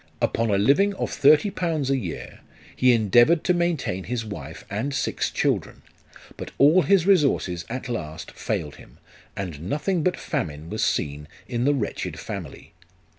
[0.19, 2.39] Upon a living of thirty pounds a year
[2.75, 5.83] he endeavoured to maintain his wife and six children;
[6.37, 8.97] but all his resources at last failed him,
[9.37, 12.73] and nothing but famine was seen in the wretched family.